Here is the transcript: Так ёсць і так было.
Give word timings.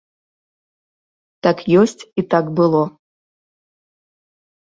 Так 1.47 1.57
ёсць 1.81 2.07
і 2.21 2.23
так 2.31 2.45
было. 2.61 2.81